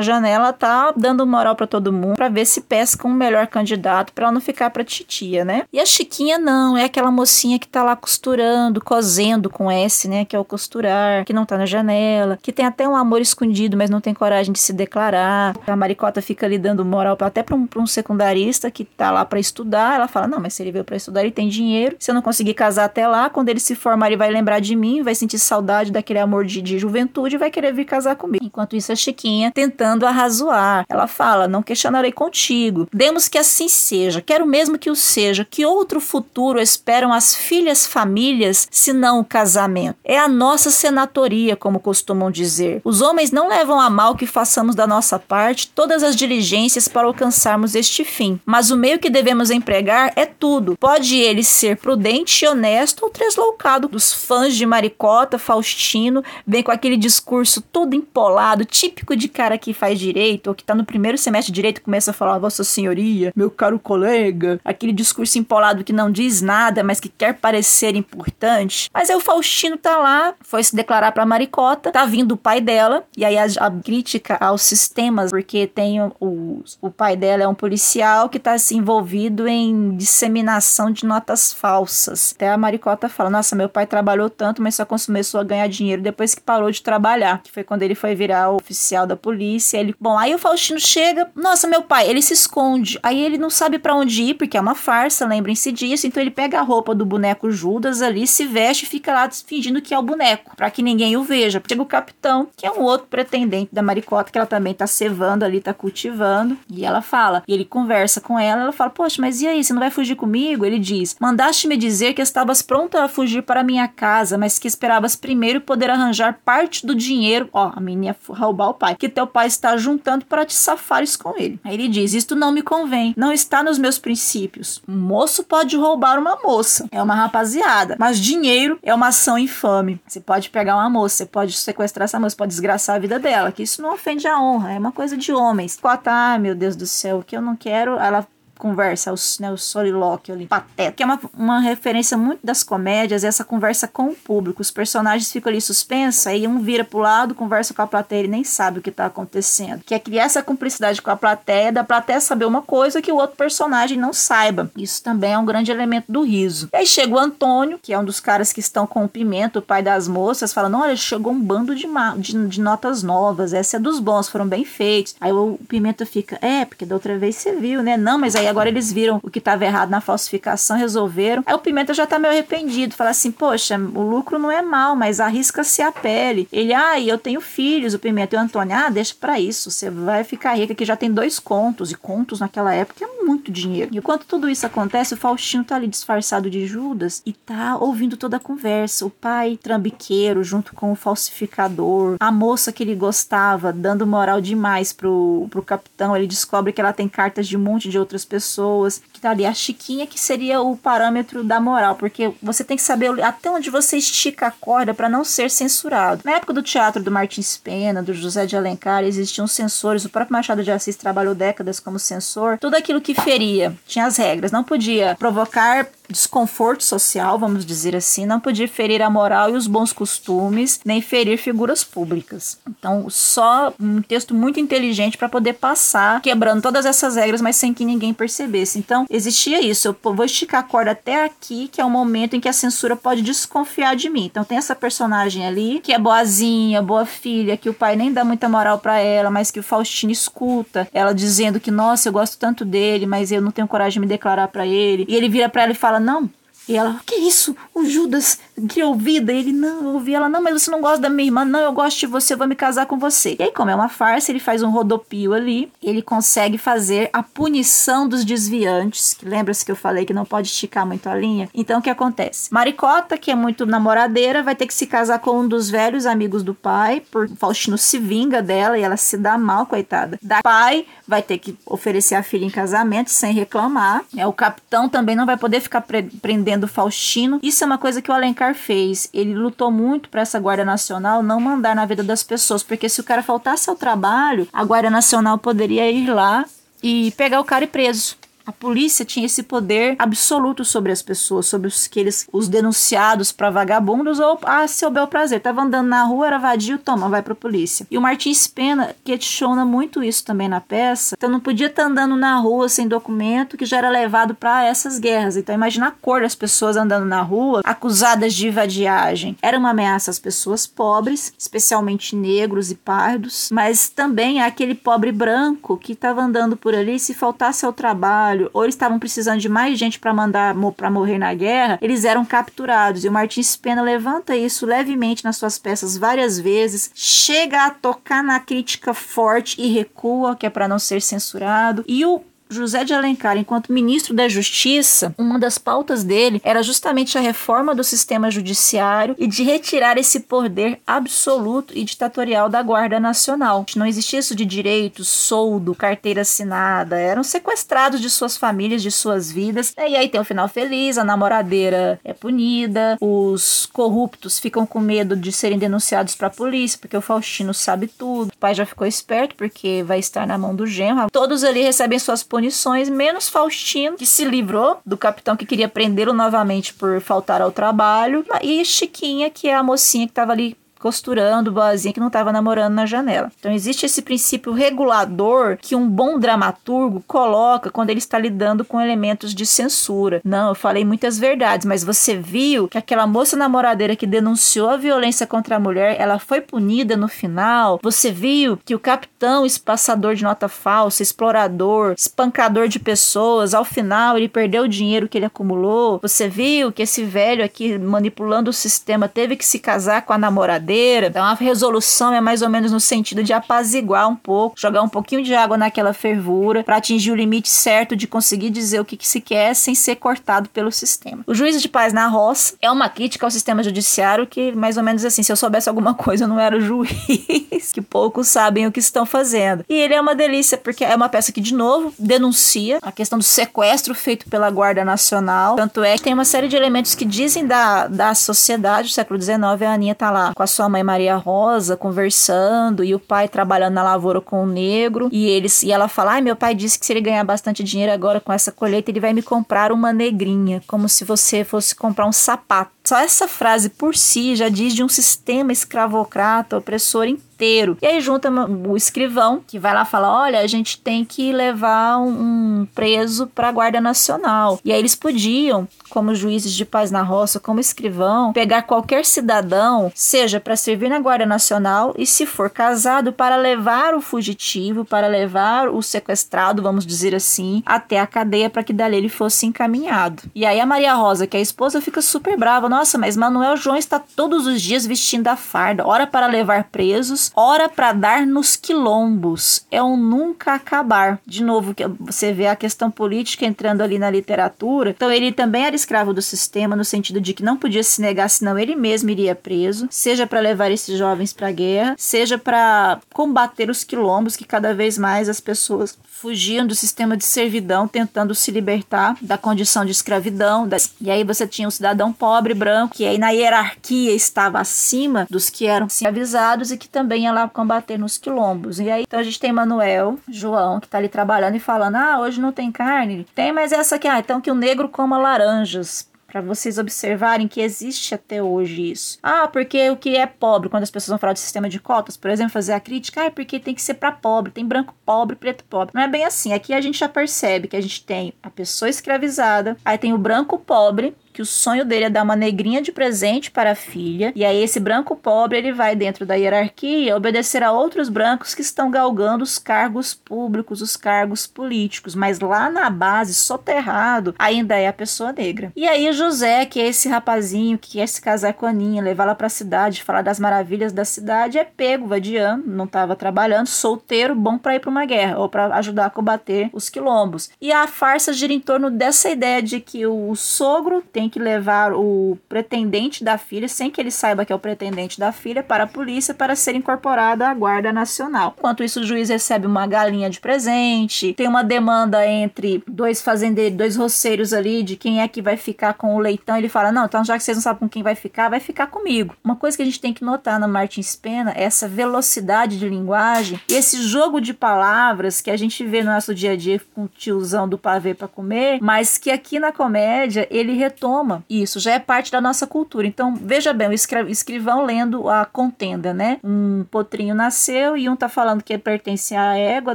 [0.00, 4.24] janela, tá dando moral para todo mundo para ver se pesca um melhor candidato para
[4.24, 5.64] ela não ficar pra titia, né?
[5.72, 10.24] E a Chiquinha não, é aquela mocinha que tá lá costurando, cozendo com S, né?
[10.34, 13.76] Que é o costurar, que não tá na janela, que tem até um amor escondido,
[13.76, 15.56] mas não tem coragem de se declarar.
[15.64, 19.24] A maricota fica ali dando moral até para um, pra um secundarista que tá lá
[19.24, 19.94] para estudar.
[19.94, 21.94] Ela fala: Não, mas se ele veio para estudar, ele tem dinheiro.
[22.00, 24.74] Se eu não conseguir casar até lá, quando ele se formar, ele vai lembrar de
[24.74, 28.44] mim, vai sentir saudade daquele amor de, de juventude e vai querer vir casar comigo.
[28.44, 30.84] Enquanto isso, a Chiquinha tentando arrazoar.
[30.88, 32.88] Ela fala: Não questionarei contigo.
[32.92, 34.20] Demos que assim seja.
[34.20, 35.46] Quero mesmo que o seja.
[35.48, 39.98] Que outro futuro esperam as filhas famílias, se não o casamento?
[40.04, 42.80] É a nossa senatoria, como costumam dizer.
[42.82, 46.86] Os homens não levam a mal que façamos da nossa parte todas as as diligências
[46.86, 48.40] para alcançarmos este fim.
[48.46, 50.76] Mas o meio que devemos empregar é tudo.
[50.78, 53.88] Pode ele ser prudente honesto ou tresloucado.
[53.88, 59.74] Dos fãs de Maricota, Faustino, vem com aquele discurso todo empolado, típico de cara que
[59.74, 62.62] faz direito, ou que tá no primeiro semestre de direito e começa a falar, Vossa
[62.62, 64.60] Senhoria, meu caro colega.
[64.64, 68.88] Aquele discurso empolado que não diz nada, mas que quer parecer importante.
[68.94, 72.60] Mas aí o Faustino tá lá, foi se declarar pra Maricota, tá vindo o pai
[72.60, 77.48] dela, e aí a, a crítica aos sistemas, porque tem o, o pai dela é
[77.48, 82.32] um policial que está se envolvido em disseminação de notas falsas.
[82.34, 86.02] Até a Maricota fala: Nossa, meu pai trabalhou tanto, mas só começou a ganhar dinheiro
[86.02, 87.42] depois que parou de trabalhar.
[87.42, 89.78] Que foi quando ele foi virar o oficial da polícia.
[89.78, 92.98] Ele, bom, aí o Faustino chega: Nossa, meu pai, ele se esconde.
[93.02, 96.06] Aí ele não sabe para onde ir, porque é uma farsa, lembrem-se disso.
[96.06, 99.80] Então ele pega a roupa do boneco Judas ali, se veste e fica lá fingindo
[99.80, 101.62] que é o boneco, para que ninguém o veja.
[101.66, 105.44] Chega o capitão, que é um outro pretendente da Maricota, que ela também tá cevando
[105.44, 106.56] ali, tá cultivando.
[106.70, 109.72] E ela fala, e ele conversa com ela, ela fala: Poxa, mas e aí, você
[109.72, 110.64] não vai fugir comigo?
[110.64, 115.16] Ele diz: Mandaste-me dizer que estavas pronta a fugir para minha casa, mas que esperavas
[115.16, 119.46] primeiro poder arranjar parte do dinheiro, ó, a menina roubar o pai, que teu pai
[119.46, 121.58] está juntando para te safares com ele.
[121.64, 124.82] Aí ele diz: Isto não me convém, não está nos meus princípios.
[124.88, 129.83] Um moço pode roubar uma moça, é uma rapaziada, mas dinheiro é uma ação infame.
[130.06, 133.52] Você pode pegar uma moça, você pode sequestrar essa moça, pode desgraçar a vida dela,
[133.52, 135.78] que isso não ofende a honra, é uma coisa de homens.
[136.06, 138.26] Ah, meu Deus do céu, o que eu não quero, ela
[138.58, 143.24] conversa, o, né, o solilóquio ali, pateta, que é uma, uma referência muito das comédias,
[143.24, 144.62] essa conversa com o público.
[144.62, 148.28] Os personagens ficam ali suspensos, aí um vira pro lado, conversa com a plateia e
[148.28, 149.82] nem sabe o que tá acontecendo.
[149.84, 153.16] Que é criar essa cumplicidade com a plateia, da plateia saber uma coisa que o
[153.16, 154.70] outro personagem não saiba.
[154.76, 156.68] Isso também é um grande elemento do riso.
[156.72, 159.58] E aí chega o Antônio, que é um dos caras que estão com o Pimenta,
[159.58, 161.86] o pai das moças, falando: olha, chegou um bando de,
[162.18, 165.14] de, de notas novas, essa é dos bons, foram bem feitos.
[165.20, 167.96] Aí o Pimenta fica, é, porque da outra vez você viu, né?
[167.96, 171.42] Não, mas aí Aí agora eles viram o que estava errado na falsificação, resolveram.
[171.46, 174.94] Aí o Pimenta já tá meio arrependido, fala assim: Poxa, o lucro não é mal,
[174.94, 176.46] mas arrisca-se a pele.
[176.52, 179.90] Ele, ah, eu tenho filhos, o Pimenta e o Antônio, ah, deixa para isso, você
[179.90, 183.90] vai ficar rica, que já tem dois contos, e contos naquela época é muito dinheiro.
[183.94, 188.16] E enquanto tudo isso acontece, o Faustino tá ali disfarçado de Judas e tá ouvindo
[188.16, 189.06] toda a conversa.
[189.06, 194.92] O pai trambiqueiro junto com o falsificador, a moça que ele gostava, dando moral demais
[194.92, 196.16] pro, pro capitão.
[196.16, 199.00] Ele descobre que ela tem cartas de um monte de outras pessoas.
[199.12, 202.82] Que tá ali a Chiquinha, que seria o parâmetro da moral, porque você tem que
[202.82, 206.22] saber até onde você estica a corda para não ser censurado.
[206.24, 210.04] Na época do teatro do Martins Pena, do José de Alencar, existiam censores.
[210.04, 212.58] O próprio Machado de Assis trabalhou décadas como censor.
[212.58, 214.50] Tudo aquilo que feria tinha as regras.
[214.50, 219.66] Não podia provocar desconforto social, vamos dizer assim, não podia ferir a moral e os
[219.66, 222.58] bons costumes, nem ferir figuras públicas.
[222.68, 227.72] Então, só um texto muito inteligente para poder passar, quebrando todas essas regras, mas sem
[227.72, 228.78] que ninguém percebesse.
[228.78, 229.88] Então, existia isso.
[229.88, 232.96] Eu vou esticar a corda até aqui, que é o momento em que a censura
[232.96, 234.26] pode desconfiar de mim.
[234.26, 238.24] Então, tem essa personagem ali, que é boazinha, boa filha, que o pai nem dá
[238.24, 242.38] muita moral para ela, mas que o Faustino escuta ela dizendo que, nossa, eu gosto
[242.38, 245.04] tanto dele, mas eu não tenho coragem de me declarar para ele.
[245.08, 246.30] E ele vira para ela e fala: Não,
[246.68, 247.54] e ela, que isso?
[247.74, 248.38] O Judas
[248.68, 249.32] criou vida.
[249.32, 251.60] E ele, não, eu ouvi ela, não, mas você não gosta da minha irmã, não,
[251.60, 253.36] eu gosto de você, eu vou me casar com você.
[253.38, 257.22] E aí, como é uma farsa, ele faz um rodopio ali, ele consegue fazer a
[257.22, 261.48] punição dos desviantes, que lembra-se que eu falei que não pode esticar muito a linha?
[261.54, 262.52] Então, o que acontece?
[262.52, 266.42] Maricota, que é muito namoradeira, vai ter que se casar com um dos velhos amigos
[266.42, 270.18] do pai, por Faustino se vinga dela e ela se dá mal, coitada.
[270.22, 274.02] Da pai vai ter que oferecer a filha em casamento sem reclamar.
[274.16, 277.38] É, o capitão também não vai poder ficar pre prendendo do Faustino.
[277.42, 279.08] Isso é uma coisa que o Alencar fez.
[279.14, 283.00] Ele lutou muito para essa Guarda Nacional não mandar na vida das pessoas, porque se
[283.00, 286.44] o cara faltasse ao trabalho, a Guarda Nacional poderia ir lá
[286.82, 288.16] e pegar o cara e preso.
[288.46, 293.32] A polícia tinha esse poder absoluto sobre as pessoas, sobre os que eles, os denunciados
[293.32, 295.40] para vagabundos ou a seu bel prazer.
[295.40, 297.86] Tava andando na rua, era vadio, toma, vai pra polícia.
[297.90, 301.14] E o Martins Pena questiona muito isso também na peça.
[301.16, 304.64] Então não podia estar tá andando na rua sem documento, que já era levado para
[304.64, 305.38] essas guerras.
[305.38, 309.38] Então imagina a cor das pessoas andando na rua, acusadas de vadiagem.
[309.40, 315.78] Era uma ameaça às pessoas pobres, especialmente negros e pardos, mas também aquele pobre branco
[315.78, 319.48] que estava andando por ali se faltasse ao trabalho trabalho ou eles estavam precisando de
[319.48, 323.04] mais gente para mandar para morrer na guerra, eles eram capturados.
[323.04, 328.22] E o Martins Pena levanta isso levemente nas suas peças várias vezes, chega a tocar
[328.22, 331.84] na crítica forte e recua, que é para não ser censurado.
[331.86, 332.20] E o
[332.54, 337.74] José de Alencar, enquanto ministro da Justiça, uma das pautas dele era justamente a reforma
[337.74, 343.66] do sistema judiciário e de retirar esse poder absoluto e ditatorial da Guarda Nacional.
[343.76, 349.30] Não existia isso de direitos, soldo, carteira assinada, eram sequestrados de suas famílias, de suas
[349.30, 349.74] vidas.
[349.76, 355.16] E aí tem o final feliz, a namoradeira é punida, os corruptos ficam com medo
[355.16, 358.28] de serem denunciados para a polícia, porque o Faustino sabe tudo.
[358.28, 361.10] O pai já ficou esperto porque vai estar na mão do genro.
[361.10, 362.43] Todos ali recebem suas punições,
[362.90, 368.24] menos Faustino, que se livrou do capitão que queria prendê-lo novamente por faltar ao trabalho,
[368.42, 372.74] e Chiquinha, que é a mocinha que estava ali costurando, boazinha que não estava namorando
[372.74, 373.32] na janela.
[373.40, 378.78] Então existe esse princípio regulador que um bom dramaturgo coloca quando ele está lidando com
[378.78, 380.20] elementos de censura.
[380.22, 384.76] Não, eu falei muitas verdades, mas você viu que aquela moça namoradeira que denunciou a
[384.76, 387.80] violência contra a mulher, ela foi punida no final.
[387.82, 394.18] Você viu que o capitão espaçador de nota falsa, explorador, espancador de pessoas, ao final
[394.18, 395.98] ele perdeu o dinheiro que ele acumulou.
[396.02, 400.18] Você viu que esse velho aqui manipulando o sistema teve que se casar com a
[400.18, 404.82] namoradeira então a resolução é mais ou menos no sentido de apaziguar um pouco, jogar
[404.82, 408.84] um pouquinho de água naquela fervura para atingir o limite certo de conseguir dizer o
[408.84, 411.22] que, que se quer sem ser cortado pelo sistema.
[411.26, 414.82] O juízo de paz na roça é uma crítica ao sistema judiciário que mais ou
[414.82, 418.66] menos assim, se eu soubesse alguma coisa eu não era o juiz, que poucos sabem
[418.66, 419.64] o que estão fazendo.
[419.68, 423.18] E ele é uma delícia porque é uma peça que de novo denuncia a questão
[423.18, 425.56] do sequestro feito pela Guarda Nacional.
[425.56, 429.20] Tanto é que tem uma série de elementos que dizem da, da sociedade do século
[429.20, 432.98] XIX, a Aninha tá lá com a sua sua mãe Maria Rosa conversando e o
[432.98, 435.08] pai trabalhando na lavoura com o negro.
[435.12, 437.92] E eles e ela fala: "Ai, meu pai disse que se ele ganhar bastante dinheiro
[437.92, 442.06] agora com essa colheita, ele vai me comprar uma negrinha, como se você fosse comprar
[442.06, 447.78] um sapato Só essa frase por si já diz de um sistema escravocrata, opressor inteiro.
[447.80, 451.98] E aí junta o escrivão, que vai lá falar: olha, a gente tem que levar
[451.98, 454.60] um preso para a Guarda Nacional.
[454.62, 459.90] E aí eles podiam, como juízes de paz na roça, como escrivão, pegar qualquer cidadão,
[459.94, 465.06] seja para servir na Guarda Nacional e, se for casado, para levar o fugitivo, para
[465.06, 470.22] levar o sequestrado, vamos dizer assim, até a cadeia para que dali ele fosse encaminhado.
[470.34, 472.68] E aí a Maria Rosa, que é a esposa, fica super brava.
[472.74, 477.30] Nossa, mas Manuel João está todos os dias vestindo a farda, ora para levar presos,
[477.36, 479.64] ora para dar nos quilombos.
[479.70, 481.20] É um nunca acabar.
[481.24, 484.90] De novo, você vê a questão política entrando ali na literatura.
[484.90, 488.28] Então ele também era escravo do sistema no sentido de que não podia se negar,
[488.28, 492.98] senão ele mesmo iria preso, seja para levar esses jovens para a guerra, seja para
[493.12, 498.34] combater os quilombos que cada vez mais as pessoas fugiam do sistema de servidão, tentando
[498.34, 500.66] se libertar da condição de escravidão.
[500.98, 505.50] E aí você tinha um cidadão pobre, branco, que aí na hierarquia estava acima dos
[505.50, 508.80] que eram avisados e que também ia lá combater nos quilombos.
[508.80, 512.20] E aí então a gente tem Manuel, João, que está ali trabalhando e falando: ah,
[512.20, 513.26] hoje não tem carne.
[513.34, 517.60] Tem, mas essa aqui, ah, então que o negro coma laranjas para vocês observarem que
[517.60, 519.18] existe até hoje isso.
[519.22, 522.16] Ah, porque o que é pobre, quando as pessoas vão falar de sistema de cotas,
[522.16, 524.96] por exemplo, fazer a crítica, ah, é porque tem que ser para pobre, tem branco
[525.06, 525.94] pobre, preto pobre.
[525.94, 526.52] Não é bem assim.
[526.52, 530.18] Aqui a gente já percebe que a gente tem a pessoa escravizada, aí tem o
[530.18, 534.32] branco pobre, que o sonho dele é dar uma negrinha de presente para a filha,
[534.36, 538.62] e aí esse branco pobre ele vai dentro da hierarquia obedecer a outros brancos que
[538.62, 544.86] estão galgando os cargos públicos, os cargos políticos, mas lá na base, soterrado, ainda é
[544.86, 545.72] a pessoa negra.
[545.74, 549.24] E aí José, que é esse rapazinho que quer se casar com a Aninha, levar
[549.24, 553.66] ela para a cidade, falar das maravilhas da cidade, é pego, vadiando, não estava trabalhando,
[553.66, 557.50] solteiro, bom para ir para uma guerra ou para ajudar a combater os quilombos.
[557.60, 561.38] E a farsa gira em torno dessa ideia de que o sogro tem tem que
[561.38, 565.62] levar o pretendente da filha, sem que ele saiba que é o pretendente da filha,
[565.62, 568.54] para a polícia para ser incorporado à Guarda Nacional.
[568.58, 573.78] Enquanto isso, o juiz recebe uma galinha de presente, tem uma demanda entre dois fazendeiros,
[573.78, 576.56] dois roceiros ali, de quem é que vai ficar com o leitão.
[576.56, 578.88] Ele fala: Não, então já que vocês não sabem com quem vai ficar, vai ficar
[578.88, 579.34] comigo.
[579.42, 582.88] Uma coisa que a gente tem que notar na Martins Pena é essa velocidade de
[582.88, 586.80] linguagem e esse jogo de palavras que a gente vê no nosso dia a dia
[586.94, 591.13] com o tiozão do pavê para comer, mas que aqui na comédia ele retoma
[591.48, 593.06] Isso já é parte da nossa cultura.
[593.06, 596.38] Então, veja bem, o escrivão lendo a contenda, né?
[596.42, 599.94] Um potrinho nasceu e um tá falando que pertence à égua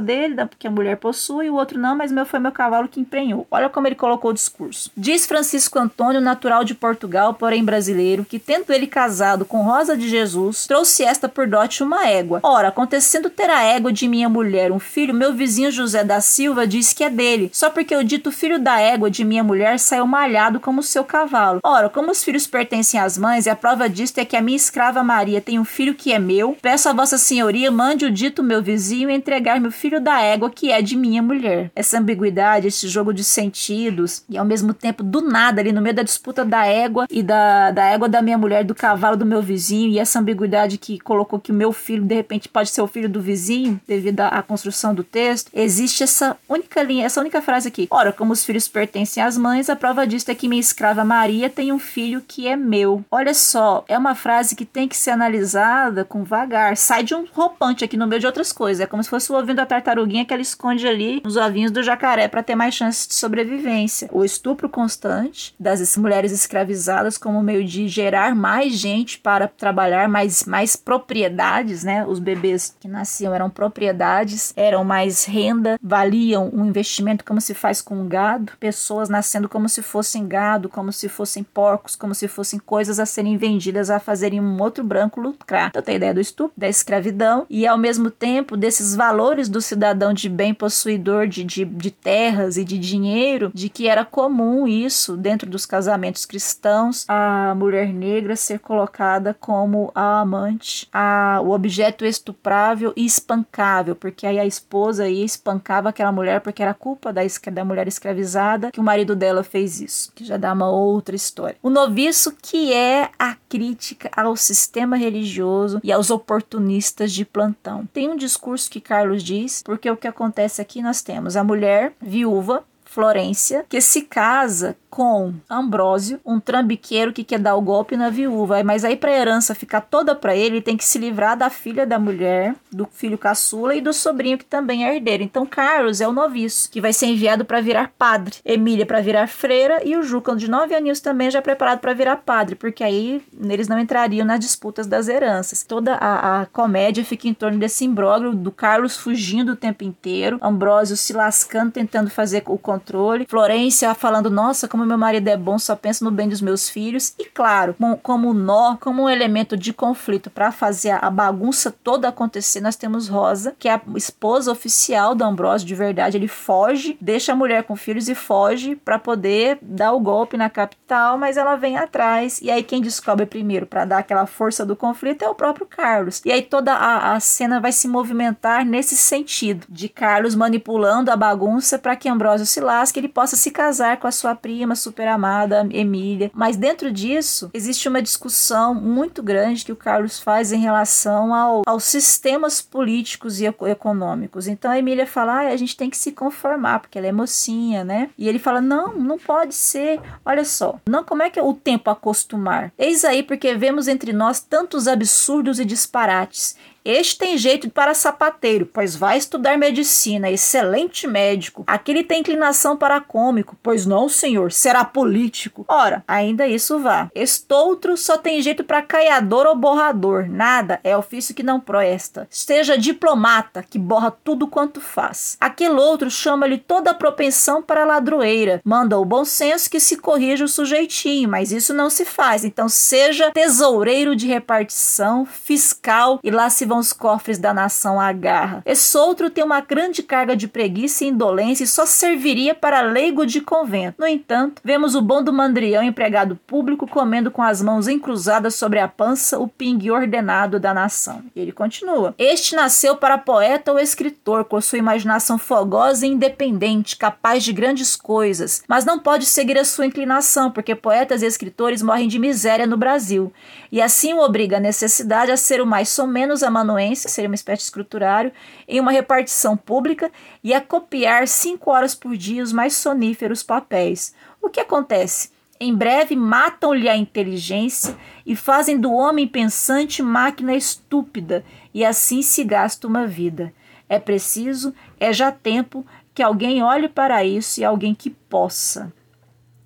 [0.00, 3.00] dele, que a mulher possui, e o outro não, mas meu foi meu cavalo que
[3.00, 3.46] emprenhou.
[3.50, 4.90] Olha como ele colocou o discurso.
[4.96, 10.08] Diz Francisco Antônio, natural de Portugal, porém brasileiro, que tendo ele casado com Rosa de
[10.08, 12.40] Jesus, trouxe esta por dote uma égua.
[12.42, 16.66] Ora, acontecendo ter a égua de minha mulher um filho, meu vizinho José da Silva
[16.66, 20.06] diz que é dele, só porque o dito filho da égua de minha mulher saiu
[20.06, 21.58] malhado como seu cavalo.
[21.64, 24.56] Ora, como os filhos pertencem às mães, e a prova disto é que a minha
[24.56, 28.42] escrava Maria tem um filho que é meu, peço a vossa senhoria, mande o dito
[28.42, 31.70] meu vizinho entregar-me o filho da égua que é de minha mulher.
[31.74, 35.96] Essa ambiguidade, esse jogo de sentidos, e ao mesmo tempo, do nada, ali no meio
[35.96, 39.42] da disputa da égua e da, da égua da minha mulher, do cavalo do meu
[39.42, 42.86] vizinho, e essa ambiguidade que colocou que o meu filho, de repente, pode ser o
[42.86, 47.66] filho do vizinho, devido à construção do texto, existe essa única linha, essa única frase
[47.66, 47.88] aqui.
[47.90, 51.50] Ora, como os filhos pertencem às mães, a prova disto é que minha escrava Maria
[51.50, 53.04] tem um filho que é meu.
[53.10, 56.76] Olha só, é uma frase que tem que ser analisada com vagar.
[56.76, 58.80] Sai de um roupante aqui no meio de outras coisas.
[58.80, 61.82] É como se fosse o ovinho da tartaruguinha que ela esconde ali nos ovinhos do
[61.82, 64.08] jacaré para ter mais chances de sobrevivência.
[64.12, 70.44] O estupro constante das mulheres escravizadas como meio de gerar mais gente para trabalhar, mais,
[70.44, 72.04] mais propriedades, né?
[72.06, 77.80] Os bebês que nasciam eram propriedades, eram mais renda, valiam um investimento como se faz
[77.82, 82.26] com gado, pessoas nascendo como se fossem gado, como como se fossem porcos, como se
[82.26, 85.68] fossem coisas a serem vendidas a fazerem um outro branco lucrar.
[85.68, 89.60] Então tem a ideia do estupro, da escravidão e ao mesmo tempo desses valores do
[89.60, 94.66] cidadão de bem possuidor de, de, de terras e de dinheiro, de que era comum
[94.66, 101.50] isso dentro dos casamentos cristãos, a mulher negra ser colocada como a amante, a, o
[101.50, 107.12] objeto estuprável e espancável, porque aí a esposa ia espancava aquela mulher porque era culpa
[107.12, 107.20] da,
[107.52, 111.56] da mulher escravizada que o marido dela fez isso, que já dá uma outra história.
[111.62, 117.86] O noviço que é a crítica ao sistema religioso e aos oportunistas de plantão.
[117.92, 121.92] Tem um discurso que Carlos diz, porque o que acontece aqui nós temos a mulher
[122.00, 128.10] viúva Florência, que se casa com Ambrósio, um trambiqueiro que quer dar o golpe na
[128.10, 128.62] viúva.
[128.64, 131.48] Mas aí, para a herança ficar toda para ele, ele tem que se livrar da
[131.48, 135.22] filha da mulher, do filho caçula e do sobrinho que também é herdeiro.
[135.22, 138.38] Então, Carlos é o noviço, que vai ser enviado para virar padre.
[138.44, 142.16] Emília para virar freira e o Juca, de nove aninhos, também já preparado para virar
[142.16, 145.62] padre, porque aí eles não entrariam nas disputas das heranças.
[145.62, 150.38] Toda a, a comédia fica em torno desse imbróglio do Carlos fugindo o tempo inteiro,
[150.42, 152.79] Ambrósio se lascando, tentando fazer o controle,
[153.28, 157.14] Florência falando: Nossa, como meu marido é bom, só penso no bem dos meus filhos.
[157.18, 162.60] E claro, como nó, como um elemento de conflito para fazer a bagunça toda acontecer,
[162.60, 166.16] nós temos Rosa, que é a esposa oficial do Ambrósio de verdade.
[166.16, 170.50] Ele foge, deixa a mulher com filhos e foge para poder dar o golpe na
[170.50, 172.40] capital, mas ela vem atrás.
[172.42, 176.20] E aí quem descobre primeiro para dar aquela força do conflito é o próprio Carlos.
[176.24, 181.16] E aí toda a, a cena vai se movimentar nesse sentido, de Carlos manipulando a
[181.16, 184.76] bagunça para que Ambrósio se lasque, ele possa se casar com a sua prima prima
[184.76, 186.30] super amada, Emília.
[186.34, 191.62] Mas dentro disso, existe uma discussão muito grande que o Carlos faz em relação ao,
[191.66, 194.46] aos sistemas políticos e econômicos.
[194.46, 197.84] Então a Emília fala: ah, a gente tem que se conformar, porque ela é mocinha,
[197.84, 198.10] né?
[198.18, 200.00] E ele fala: não, não pode ser.
[200.24, 202.72] Olha só, não, como é que é o tempo acostumar?
[202.78, 208.66] Eis aí porque vemos entre nós tantos absurdos e disparates este tem jeito para sapateiro,
[208.66, 211.64] pois vai estudar medicina, excelente médico.
[211.66, 215.64] Aquele tem inclinação para cômico, pois não, senhor, será político.
[215.68, 217.10] Ora, ainda isso vá.
[217.14, 222.26] Estoutro só tem jeito para caiador ou borrador, nada, é ofício que não presta.
[222.30, 225.36] Seja diplomata, que borra tudo quanto faz.
[225.40, 230.44] Aquele outro chama-lhe toda a propensão para ladroeira, manda o bom senso que se corrija
[230.44, 232.44] o sujeitinho, mas isso não se faz.
[232.44, 238.12] Então seja tesoureiro de repartição, fiscal e lá se vão os cofres da nação à
[238.12, 238.62] garra.
[238.64, 243.26] Esse outro tem uma grande carga de preguiça e indolência e só serviria para leigo
[243.26, 243.96] de convento.
[243.98, 248.78] No entanto, vemos o bom do mandrião empregado público comendo com as mãos encruzadas sobre
[248.78, 251.22] a pança o pingue ordenado da nação.
[251.34, 252.14] E ele continua.
[252.16, 257.96] Este nasceu para poeta ou escritor, com sua imaginação fogosa e independente, capaz de grandes
[257.96, 262.66] coisas, mas não pode seguir a sua inclinação, porque poetas e escritores morrem de miséria
[262.66, 263.32] no Brasil,
[263.72, 267.28] e assim o obriga a necessidade a ser o mais ou menos amanuense amanuense, seria
[267.28, 268.32] uma espécie de escriturário,
[268.66, 270.10] em uma repartição pública
[270.42, 274.14] e a copiar cinco horas por dia os mais soníferos papéis.
[274.40, 275.30] O que acontece?
[275.58, 281.44] Em breve matam-lhe a inteligência e fazem do homem pensante máquina estúpida,
[281.74, 283.52] e assim se gasta uma vida.
[283.88, 288.92] É preciso, é já tempo, que alguém olhe para isso e alguém que possa.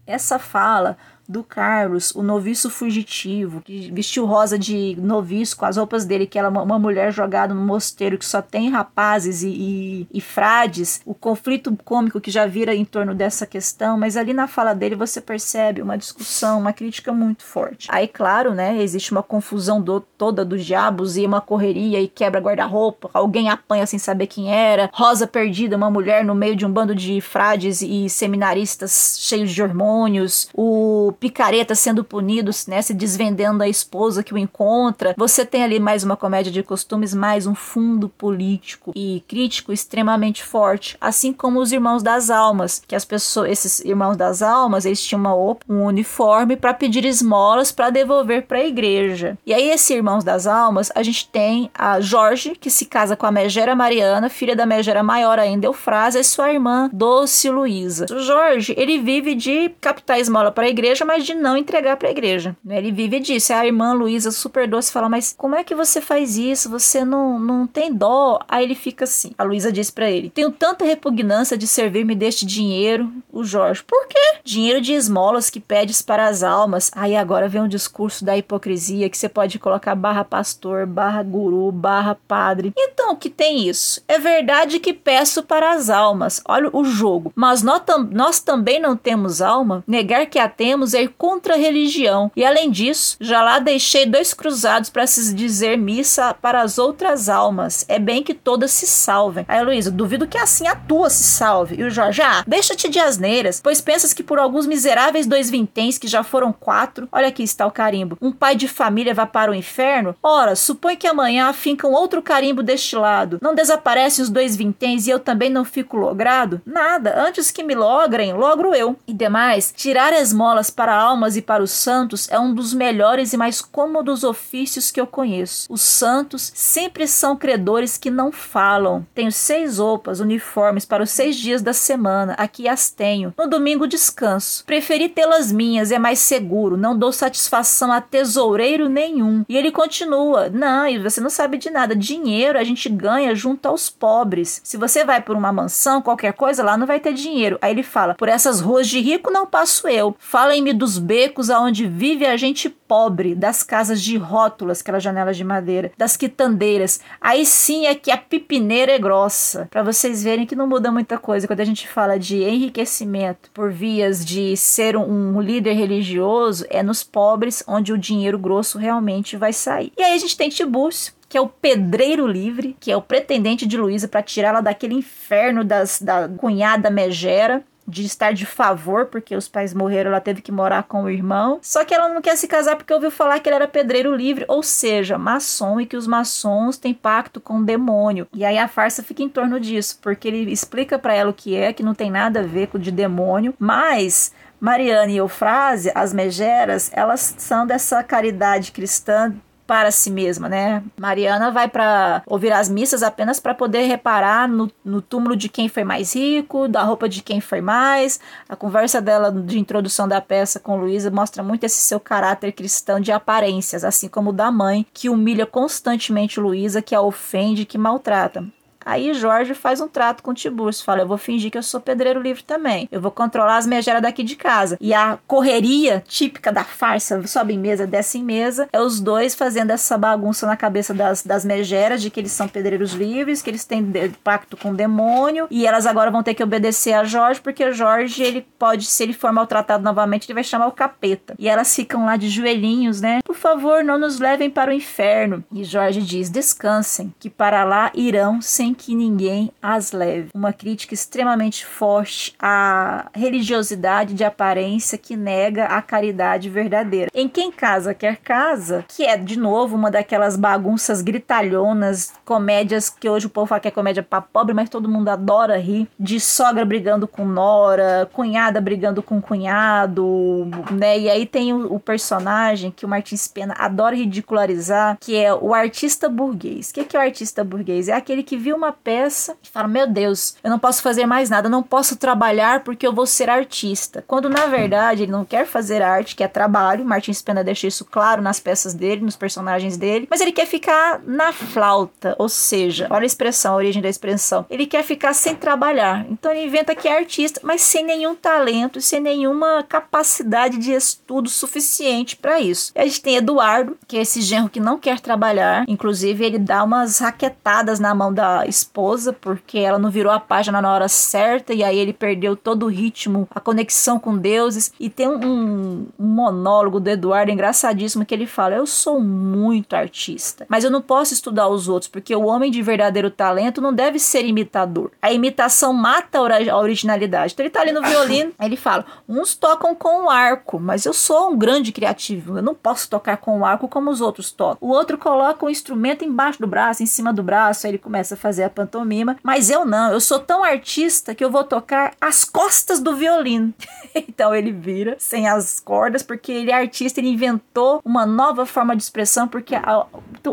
[0.07, 6.05] Essa fala do Carlos, o noviço fugitivo, que vestiu rosa de noviço com as roupas
[6.05, 10.09] dele, que ela é uma mulher jogada no mosteiro que só tem rapazes e, e,
[10.13, 14.47] e, frades, o conflito cômico que já vira em torno dessa questão, mas ali na
[14.47, 17.89] fala dele você percebe uma discussão, uma crítica muito forte.
[17.91, 22.41] Aí, claro, né, existe uma confusão do, toda dos diabos e uma correria e quebra
[22.41, 26.71] guarda-roupa, alguém apanha sem saber quem era, Rosa perdida, uma mulher no meio de um
[26.71, 33.63] bando de frades e seminaristas cheios de hormônios, o picareta sendo punido, né, se desvendando
[33.63, 35.15] a esposa que o encontra.
[35.17, 40.43] Você tem ali mais uma comédia de costumes, mais um fundo político e crítico extremamente
[40.43, 45.03] forte, assim como os Irmãos das Almas, que as pessoas, esses Irmãos das Almas, eles
[45.03, 45.35] tinham uma,
[45.69, 49.39] um uniforme para pedir esmolas para devolver para a igreja.
[49.47, 53.27] E aí esses Irmãos das Almas, a gente tem a Jorge, que se casa com
[53.27, 58.07] a Megera Mariana, filha da Megera maior ainda, Eufrásia, e sua irmã Doce Luísa.
[58.11, 62.09] O Jorge, ele vive de captar esmola para a igreja, mas de não entregar para
[62.09, 62.57] a igreja.
[62.65, 62.79] Né?
[62.79, 63.53] Ele vive disso.
[63.53, 66.71] A irmã Luísa, super doce, fala: Mas como é que você faz isso?
[66.71, 68.39] Você não, não tem dó?
[68.49, 69.33] Aí ele fica assim.
[69.37, 73.13] A Luísa diz para ele: Tenho tanta repugnância de servir-me deste dinheiro.
[73.33, 74.39] O Jorge: Por quê?
[74.43, 76.91] Dinheiro de esmolas que pedes para as almas.
[76.95, 81.71] Aí agora vem um discurso da hipocrisia que você pode colocar barra pastor, barra guru,
[81.71, 82.73] barra padre.
[82.77, 84.03] Então, o que tem isso?
[84.09, 86.41] É verdade que peço para as almas.
[86.47, 87.33] Olha o jogo.
[87.35, 89.85] Mas nós, tam nós também não temos alma.
[89.87, 92.31] Negar que a temos é contra a religião.
[92.37, 97.29] E além disso, já lá deixei dois cruzados para se dizer missa para as outras
[97.29, 97.85] almas.
[97.89, 99.45] É bem que todas se salvem.
[99.49, 101.77] Aí, Luísa, duvido que assim a tua se salve.
[101.77, 105.99] E o Jorge, ah, deixa-te de asneiras, pois pensas que por alguns miseráveis dois vinténs,
[105.99, 109.51] que já foram quatro, olha aqui está o carimbo, um pai de família vá para
[109.51, 110.15] o inferno?
[110.23, 113.39] Ora, supõe que amanhã fincam outro carimbo deste lado.
[113.41, 116.61] Não desaparecem os dois vinténs e eu também não fico logrado?
[116.65, 118.97] Nada, antes que me logrem, logro eu.
[119.07, 122.75] E demais, tirar as molas para para almas e para os santos é um dos
[122.75, 125.67] melhores e mais cômodos ofícios que eu conheço.
[125.73, 129.07] Os santos sempre são credores que não falam.
[129.15, 132.35] Tenho seis roupas uniformes para os seis dias da semana.
[132.35, 133.33] Aqui as tenho.
[133.39, 134.63] No domingo descanso.
[134.67, 136.77] Preferi tê-las minhas, é mais seguro.
[136.77, 139.43] Não dou satisfação a tesoureiro nenhum.
[139.49, 141.97] E ele continua: Não, e você não sabe de nada.
[141.97, 144.61] Dinheiro a gente ganha junto aos pobres.
[144.63, 147.59] Se você vai por uma mansão, qualquer coisa, lá não vai ter dinheiro.
[147.63, 150.15] Aí ele fala: Por essas ruas de rico não passo eu.
[150.19, 155.45] Falem-me dos becos aonde vive a gente pobre, das casas de rótulas, aquelas janelas de
[155.45, 157.01] madeira, das quitandeiras.
[157.21, 159.69] Aí sim é que a pipineira é grossa.
[159.71, 163.73] Para vocês verem que não muda muita coisa quando a gente fala de enriquecimento por
[163.73, 169.53] vias de ser um líder religioso, é nos pobres onde o dinheiro grosso realmente vai
[169.53, 169.93] sair.
[169.97, 173.67] E aí a gente tem Tibúrcio, que é o pedreiro livre, que é o pretendente
[173.67, 179.37] de Luísa para tirá-la daquele inferno das, da cunhada megera de estar de favor, porque
[179.37, 181.59] os pais morreram, ela teve que morar com o irmão.
[181.63, 184.45] Só que ela não quer se casar porque ouviu falar que ele era pedreiro livre,
[184.49, 188.27] ou seja, maçom, e que os maçons têm pacto com o demônio.
[188.33, 191.55] E aí a farsa fica em torno disso, porque ele explica para ela o que
[191.55, 195.93] é, que não tem nada a ver com o de demônio, mas Mariana e Eufrásia,
[195.95, 199.35] as megeras, elas são dessa caridade cristã
[199.67, 200.83] para si mesma, né?
[200.99, 205.69] Mariana vai para ouvir as missas apenas para poder reparar no, no, túmulo de quem
[205.69, 208.21] foi mais rico, da roupa de quem foi mais.
[208.49, 213.01] A conversa dela de introdução da peça com Luísa mostra muito esse seu caráter cristão
[213.01, 217.79] de aparências, assim como o da mãe, que humilha constantemente Luísa, que a ofende, que
[217.79, 218.45] maltrata.
[218.85, 222.21] Aí Jorge faz um trato com Tiburcio, fala: Eu vou fingir que eu sou pedreiro
[222.21, 222.89] livre também.
[222.91, 224.77] Eu vou controlar as megeras daqui de casa.
[224.81, 229.35] E a correria típica da farsa, sobe em mesa, desce em mesa, é os dois
[229.35, 233.51] fazendo essa bagunça na cabeça das, das megeras de que eles são pedreiros livres, que
[233.51, 233.85] eles têm
[234.23, 238.23] pacto com o demônio, e elas agora vão ter que obedecer a Jorge, porque Jorge,
[238.23, 241.35] ele pode, se ele for maltratado novamente, ele vai chamar o capeta.
[241.39, 243.21] E elas ficam lá de joelhinhos, né?
[243.25, 245.43] Por favor, não nos levem para o inferno.
[245.53, 250.29] E Jorge diz: descansem, que para lá irão sem que ninguém as leve.
[250.35, 257.11] Uma crítica extremamente forte à religiosidade de aparência que nega a caridade verdadeira.
[257.15, 263.09] Em Quem Casa Quer Casa, que é de novo uma daquelas bagunças gritalhonas, comédias que
[263.09, 266.19] hoje o povo fala que é comédia para pobre, mas todo mundo adora rir, de
[266.19, 270.99] sogra brigando com nora, cunhada brigando com cunhado, né?
[270.99, 275.55] E aí tem o, o personagem que o Martins Pena adora ridicularizar, que é o
[275.55, 276.71] artista burguês.
[276.71, 277.89] O que é, que é o artista burguês?
[277.89, 281.07] É aquele que viu uma uma peça e fala: Meu Deus, eu não posso fazer
[281.07, 284.05] mais nada, eu não posso trabalhar porque eu vou ser artista.
[284.07, 286.85] Quando na verdade ele não quer fazer arte, que é trabalho.
[286.85, 291.01] Martins Pena deixa isso claro nas peças dele, nos personagens dele, mas ele quer ficar
[291.07, 294.47] na flauta, ou seja, olha a expressão, a origem da expressão.
[294.51, 296.07] Ele quer ficar sem trabalhar.
[296.11, 301.29] Então ele inventa que é artista, mas sem nenhum talento, sem nenhuma capacidade de estudo
[301.29, 302.73] suficiente para isso.
[302.75, 306.39] E a gente tem Eduardo, que é esse genro que não quer trabalhar, inclusive ele
[306.39, 310.89] dá umas raquetadas na mão da esposa, porque ela não virou a página na hora
[310.89, 314.73] certa e aí ele perdeu todo o ritmo, a conexão com deuses.
[314.79, 320.47] E tem um, um monólogo do Eduardo engraçadíssimo que ele fala: Eu sou muito artista,
[320.49, 323.99] mas eu não posso estudar os outros, porque o homem de verdadeiro talento não deve
[323.99, 324.91] ser imitador.
[325.03, 327.33] A imitação mata a originalidade.
[327.33, 330.93] Então ele tá ali no violino, ele fala: Uns tocam com o arco, mas eu
[330.93, 334.59] sou um grande criativo, eu não posso tocar com o arco como os outros tocam.
[334.61, 338.15] O outro coloca o instrumento embaixo do braço, em cima do braço, aí ele começa
[338.15, 341.45] a fazer fazer a pantomima, mas eu não, eu sou tão artista que eu vou
[341.45, 343.53] tocar as costas do violino.
[343.95, 348.77] então ele vira sem as cordas, porque ele é artista, ele inventou uma nova forma
[348.77, 349.87] de expressão, porque a,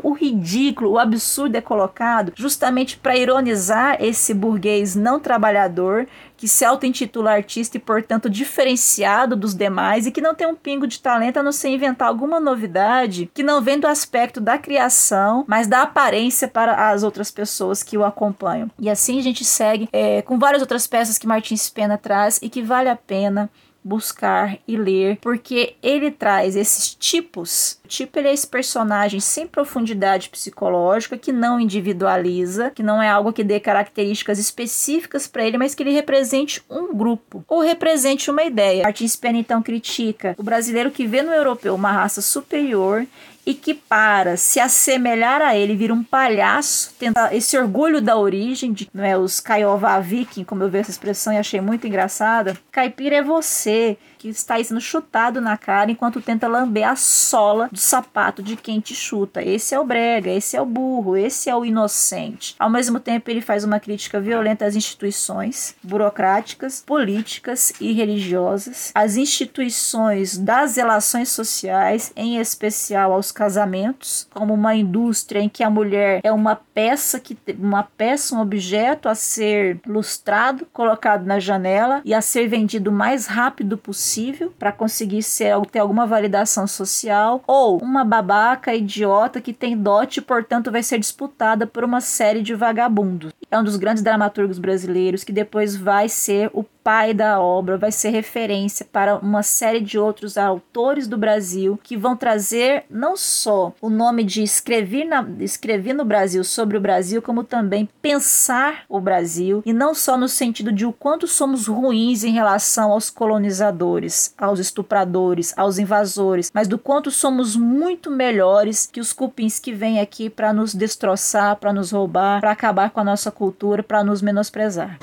[0.04, 6.08] o ridículo, o absurdo é colocado justamente para ironizar esse burguês não trabalhador
[6.42, 10.88] que se auto-intitula artista e, portanto, diferenciado dos demais e que não tem um pingo
[10.88, 15.46] de talento a não ser inventar alguma novidade que não vem do aspecto da criação,
[15.48, 18.72] mas da aparência para as outras pessoas que o acompanham.
[18.80, 22.50] E assim a gente segue é, com várias outras peças que Martins Pena traz e
[22.50, 23.48] que vale a pena
[23.84, 27.80] buscar e ler, porque ele traz esses tipos.
[27.84, 33.10] O tipo ele é esse personagem sem profundidade psicológica, que não individualiza, que não é
[33.10, 38.30] algo que dê características específicas para ele, mas que ele represente um grupo ou represente
[38.30, 38.84] uma ideia.
[38.84, 43.06] Martins Pena então critica o brasileiro que vê no europeu uma raça superior
[43.46, 48.72] e que para se assemelhar a ele vira um palhaço, tenta esse orgulho da origem,
[48.72, 52.58] de não é, os Kaiowá viking, como eu vi essa expressão e achei muito engraçada.
[52.72, 57.80] Caipira é você, que está sendo chutado na cara enquanto tenta lamber a sola do
[57.80, 59.42] sapato de quem te chuta.
[59.42, 62.56] Esse é o brega, esse é o burro, esse é o inocente.
[62.60, 69.18] Ao mesmo tempo, ele faz uma crítica violenta às instituições burocráticas, políticas e religiosas, às
[69.18, 76.22] instituições das relações sociais, em especial aos casamentos, como uma indústria em que a mulher
[76.24, 82.14] é uma peça que uma peça, um objeto a ser lustrado, colocado na janela e
[82.14, 87.42] a ser vendido o mais rápido possível possível para conseguir ser, ter alguma validação social,
[87.48, 92.42] ou uma babaca idiota que tem dote e, portanto, vai ser disputada por uma série
[92.42, 93.32] de vagabundos.
[93.50, 97.92] É um dos grandes dramaturgos brasileiros que depois vai ser o pai da obra, vai
[97.92, 103.74] ser referência para uma série de outros autores do Brasil que vão trazer não só
[103.82, 109.00] o nome de escrever, na, escrever no Brasil sobre o Brasil, como também pensar o
[109.00, 114.01] Brasil, e não só no sentido de o quanto somos ruins em relação aos colonizadores,
[114.38, 120.00] aos estupradores, aos invasores, mas do quanto somos muito melhores que os cupins que vêm
[120.00, 124.22] aqui para nos destroçar, para nos roubar, para acabar com a nossa cultura, para nos
[124.22, 124.98] menosprezar.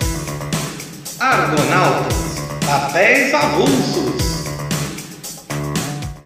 [1.20, 2.14] Argonautas,
[2.64, 4.37] papéis avulsos.